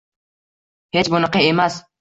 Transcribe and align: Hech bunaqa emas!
Hech 0.97 1.13
bunaqa 1.17 1.47
emas! 1.53 1.83